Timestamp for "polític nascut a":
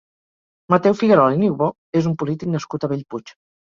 2.25-2.95